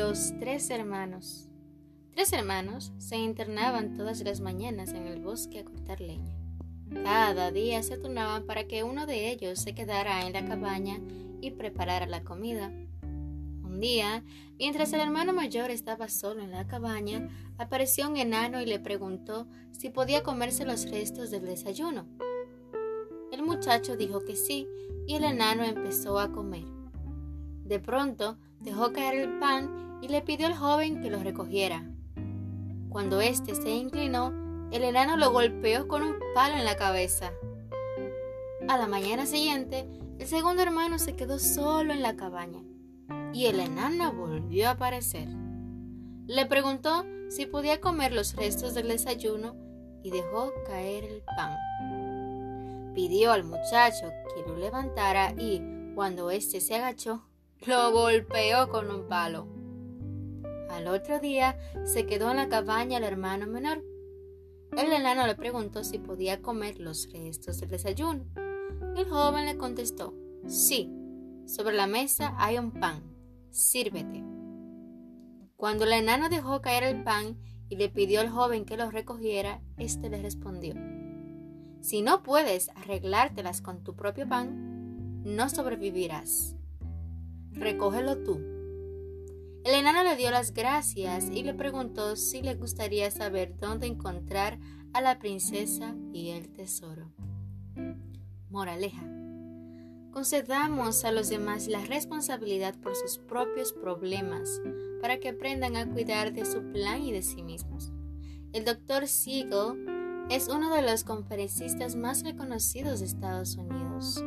[0.00, 1.50] Los tres hermanos.
[2.14, 6.38] Tres hermanos se internaban todas las mañanas en el bosque a cortar leña.
[7.04, 11.00] Cada día se turnaban para que uno de ellos se quedara en la cabaña
[11.42, 12.72] y preparara la comida.
[13.02, 14.24] Un día,
[14.58, 19.48] mientras el hermano mayor estaba solo en la cabaña, apareció un enano y le preguntó
[19.70, 22.06] si podía comerse los restos del desayuno.
[23.32, 24.66] El muchacho dijo que sí
[25.06, 26.64] y el enano empezó a comer.
[27.66, 31.84] De pronto dejó caer el pan y le pidió al joven que lo recogiera.
[32.88, 34.32] Cuando éste se inclinó,
[34.72, 37.32] el enano lo golpeó con un palo en la cabeza.
[38.68, 42.62] A la mañana siguiente, el segundo hermano se quedó solo en la cabaña
[43.32, 45.28] y el enano volvió a aparecer.
[46.26, 49.54] Le preguntó si podía comer los restos del desayuno
[50.02, 51.56] y dejó caer el pan.
[52.94, 55.62] Pidió al muchacho que lo levantara y,
[55.94, 57.24] cuando éste se agachó,
[57.66, 59.59] lo golpeó con un palo.
[60.70, 63.84] Al otro día se quedó en la cabaña el hermano menor.
[64.76, 68.24] El enano le preguntó si podía comer los restos del desayuno.
[68.96, 70.14] El joven le contestó,
[70.46, 70.90] sí,
[71.46, 73.02] sobre la mesa hay un pan,
[73.50, 74.24] sírvete.
[75.56, 79.60] Cuando el enano dejó caer el pan y le pidió al joven que lo recogiera,
[79.76, 80.74] éste le respondió,
[81.80, 86.54] si no puedes arreglártelas con tu propio pan, no sobrevivirás.
[87.52, 88.59] Recógelo tú.
[89.70, 94.58] El enano le dio las gracias y le preguntó si le gustaría saber dónde encontrar
[94.92, 97.12] a la princesa y el tesoro.
[98.48, 99.06] Moraleja.
[100.10, 104.60] Concedamos a los demás la responsabilidad por sus propios problemas
[105.00, 107.92] para que aprendan a cuidar de su plan y de sí mismos.
[108.52, 114.20] El doctor Siegel es uno de los conferencistas más reconocidos de Estados Unidos.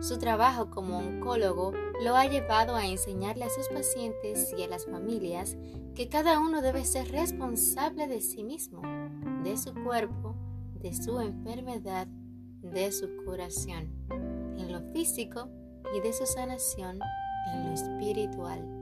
[0.00, 1.72] Su trabajo como oncólogo
[2.04, 5.56] lo ha llevado a enseñarle a sus pacientes y a las familias
[5.94, 8.80] que cada uno debe ser responsable de sí mismo,
[9.42, 10.36] de su cuerpo,
[10.80, 13.92] de su enfermedad, de su curación,
[14.56, 15.48] en lo físico
[15.96, 17.00] y de su sanación
[17.52, 18.78] en lo espiritual.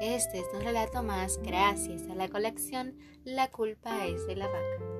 [0.00, 2.94] Este es un relato más gracias a la colección
[3.24, 4.97] La culpa es de la vaca.